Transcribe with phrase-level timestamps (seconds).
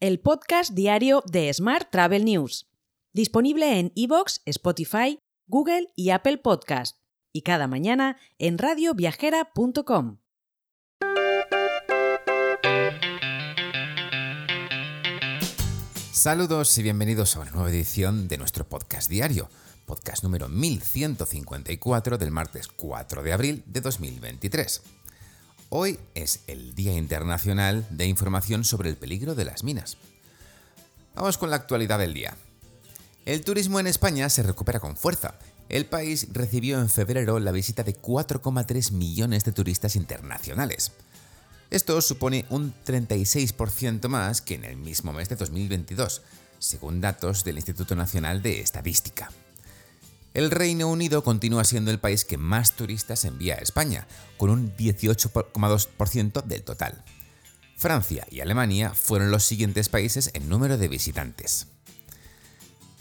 [0.00, 2.68] el podcast diario de Smart Travel News,
[3.14, 6.98] disponible en iVoox, Spotify, Google y Apple Podcast,
[7.32, 10.18] y cada mañana en radioviajera.com.
[16.12, 19.48] Saludos y bienvenidos a una nueva edición de nuestro podcast diario,
[19.86, 24.82] podcast número 1154 del martes 4 de abril de 2023.
[25.78, 29.98] Hoy es el Día Internacional de Información sobre el Peligro de las Minas.
[31.14, 32.34] Vamos con la actualidad del día.
[33.26, 35.34] El turismo en España se recupera con fuerza.
[35.68, 40.92] El país recibió en febrero la visita de 4,3 millones de turistas internacionales.
[41.68, 46.22] Esto supone un 36% más que en el mismo mes de 2022,
[46.58, 49.30] según datos del Instituto Nacional de Estadística.
[50.36, 54.76] El Reino Unido continúa siendo el país que más turistas envía a España, con un
[54.76, 57.02] 18,2% del total.
[57.78, 61.68] Francia y Alemania fueron los siguientes países en número de visitantes.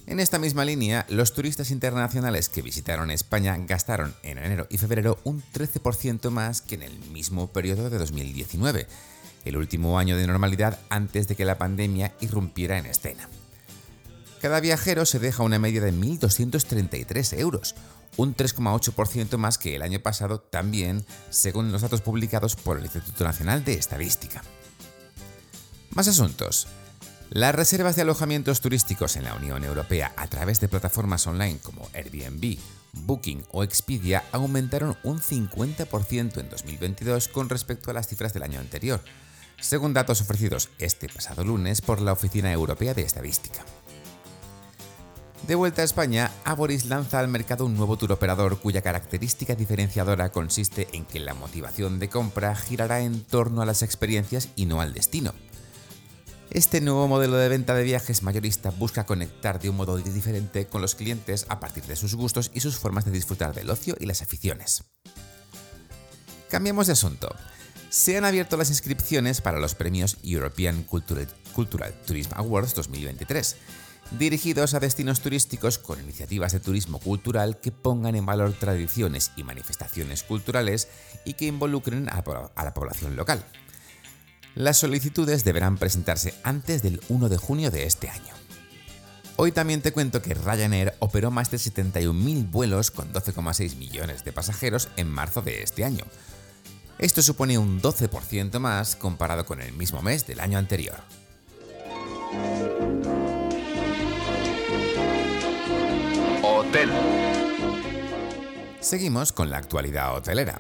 [0.08, 5.20] En esta misma línea, los turistas internacionales que visitaron España gastaron en enero y febrero
[5.26, 8.88] un 13% más que en el mismo periodo de 2019,
[9.44, 13.28] el último año de normalidad antes de que la pandemia irrumpiera en escena.
[14.46, 17.74] Cada viajero se deja una media de 1.233 euros,
[18.16, 23.24] un 3,8% más que el año pasado también, según los datos publicados por el Instituto
[23.24, 24.44] Nacional de Estadística.
[25.96, 26.68] Más asuntos.
[27.32, 31.90] Las reservas de alojamientos turísticos en la Unión Europea a través de plataformas online como
[31.96, 32.60] Airbnb,
[32.94, 38.60] Booking o Expedia aumentaron un 50% en 2022 con respecto a las cifras del año
[38.60, 39.02] anterior,
[39.60, 43.66] según datos ofrecidos este pasado lunes por la Oficina Europea de Estadística.
[45.48, 50.32] De vuelta a España, Aboris lanza al mercado un nuevo tour operador cuya característica diferenciadora
[50.32, 54.82] consiste en que la motivación de compra girará en torno a las experiencias y no
[54.82, 55.36] al destino.
[56.50, 60.82] Este nuevo modelo de venta de viajes mayorista busca conectar de un modo diferente con
[60.82, 64.08] los clientes a partir de sus gustos y sus formas de disfrutar del ocio y
[64.08, 64.84] las aficiones.
[66.50, 67.30] Cambiamos de asunto.
[67.90, 73.58] Se han abierto las inscripciones para los premios European Cultural, Cultural Tourism Awards 2023
[74.12, 79.44] dirigidos a destinos turísticos con iniciativas de turismo cultural que pongan en valor tradiciones y
[79.44, 80.88] manifestaciones culturales
[81.26, 83.46] y que involucren a la población local.
[84.56, 88.34] Las solicitudes deberán presentarse antes del 1 de junio de este año.
[89.38, 94.32] Hoy también te cuento que Ryanair operó más de 71.000 vuelos con 12,6 millones de
[94.32, 96.06] pasajeros en marzo de este año.
[97.00, 100.96] Esto supone un 12% más comparado con el mismo mes del año anterior.
[108.80, 110.60] Seguimos con la actualidad hotelera.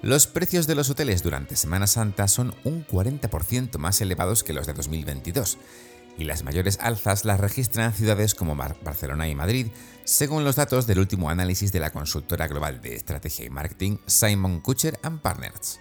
[0.00, 4.66] Los precios de los hoteles durante Semana Santa son un 40% más elevados que los
[4.66, 5.58] de 2022,
[6.18, 9.68] y las mayores alzas las registran ciudades como Barcelona y Madrid,
[10.04, 14.60] según los datos del último análisis de la consultora global de estrategia y marketing Simon
[14.60, 15.80] Kucher Partners.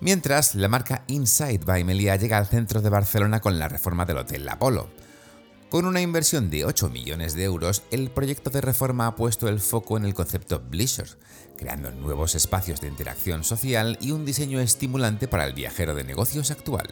[0.00, 4.18] Mientras, la marca Inside by Melia llega al centro de Barcelona con la reforma del
[4.18, 4.90] Hotel Apolo.
[5.72, 9.58] Con una inversión de 8 millones de euros, el proyecto de reforma ha puesto el
[9.58, 11.08] foco en el concepto Bleisure,
[11.56, 16.50] creando nuevos espacios de interacción social y un diseño estimulante para el viajero de negocios
[16.50, 16.90] actual.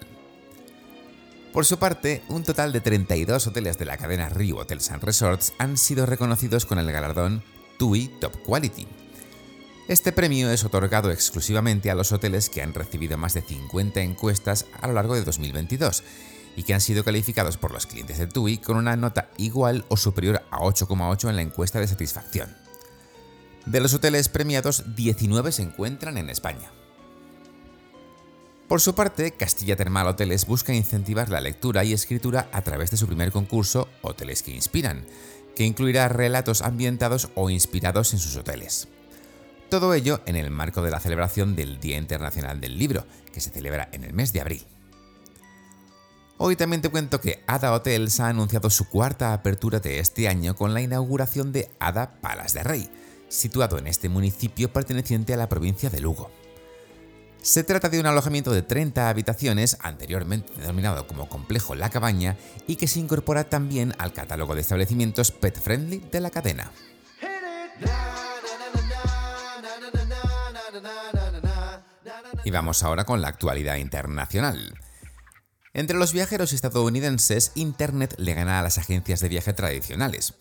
[1.53, 5.53] Por su parte, un total de 32 hoteles de la cadena Rio Hotels and Resorts
[5.59, 7.43] han sido reconocidos con el galardón
[7.79, 8.87] TUI Top Quality.
[9.89, 14.65] Este premio es otorgado exclusivamente a los hoteles que han recibido más de 50 encuestas
[14.81, 16.03] a lo largo de 2022
[16.57, 19.97] y que han sido calificados por los clientes de TUI con una nota igual o
[19.97, 22.55] superior a 8,8 en la encuesta de satisfacción.
[23.67, 26.71] De los hoteles premiados, 19 se encuentran en España.
[28.69, 32.97] Por su parte, Castilla Termal Hoteles busca incentivar la lectura y escritura a través de
[32.97, 35.05] su primer concurso Hoteles que Inspiran,
[35.57, 38.89] que incluirá relatos ambientados o inspirados en sus hoteles.
[39.69, 43.51] Todo ello en el marco de la celebración del Día Internacional del Libro, que se
[43.51, 44.65] celebra en el mes de abril.
[46.43, 50.57] Hoy también te cuento que Ada Hotels ha anunciado su cuarta apertura de este año
[50.57, 52.91] con la inauguración de Ada Palas de Rey,
[53.29, 56.31] situado en este municipio perteneciente a la provincia de Lugo.
[57.43, 62.77] Se trata de un alojamiento de 30 habitaciones, anteriormente denominado como Complejo La Cabaña, y
[62.77, 66.73] que se incorpora también al catálogo de establecimientos pet friendly de la cadena.
[72.45, 74.73] Y vamos ahora con la actualidad internacional.
[75.73, 80.35] Entre los viajeros estadounidenses, Internet le gana a las agencias de viaje tradicionales.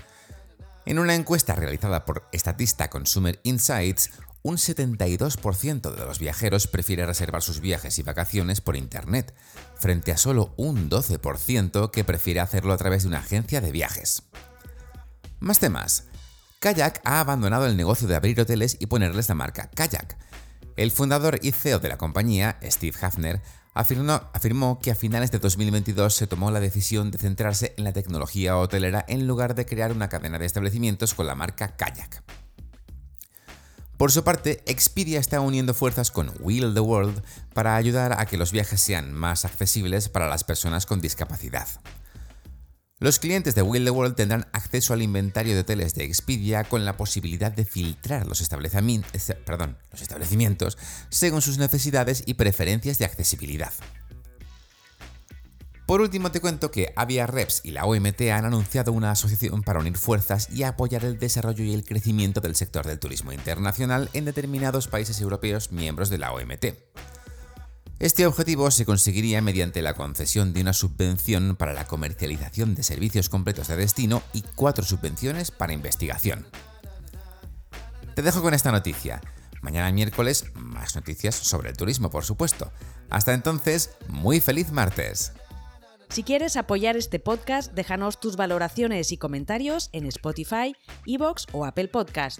[0.85, 4.09] En una encuesta realizada por Statista Consumer Insights,
[4.41, 9.35] un 72% de los viajeros prefiere reservar sus viajes y vacaciones por Internet,
[9.77, 14.23] frente a solo un 12% que prefiere hacerlo a través de una agencia de viajes.
[15.39, 16.05] Más temas.
[16.59, 20.17] Kayak ha abandonado el negocio de abrir hoteles y ponerles la marca Kayak.
[20.75, 23.41] El fundador y CEO de la compañía, Steve Hafner,
[23.79, 28.57] afirmó, que a finales de 2022 se tomó la decisión de centrarse en la tecnología
[28.57, 32.23] hotelera en lugar de crear una cadena de establecimientos con la marca Kayak.
[33.95, 37.21] Por su parte, Expedia está uniendo fuerzas con Wheel the World
[37.53, 41.67] para ayudar a que los viajes sean más accesibles para las personas con discapacidad.
[43.01, 46.83] Los clientes de Wheel the World tendrán acceso al inventario de hoteles de Expedia con
[46.83, 48.45] la posibilidad de filtrar los
[49.45, 53.71] perdón, los establecimientos según sus necesidades y preferencias de accesibilidad.
[55.85, 59.79] Por último te cuento que Avia Reps y la OMT han anunciado una asociación para
[59.79, 64.25] unir fuerzas y apoyar el desarrollo y el crecimiento del sector del turismo internacional en
[64.25, 66.65] determinados países europeos miembros de la OMT.
[67.99, 73.27] Este objetivo se conseguiría mediante la concesión de una subvención para la comercialización de servicios
[73.27, 76.47] completos de destino y cuatro subvenciones para investigación.
[78.15, 79.19] Te dejo con esta noticia.
[79.61, 82.71] Mañana miércoles más noticias sobre el turismo, por supuesto.
[83.09, 85.33] Hasta entonces, muy feliz martes.
[86.07, 90.73] Si quieres apoyar este podcast, déjanos tus valoraciones y comentarios en Spotify,
[91.05, 92.39] Evox o Apple Podcast.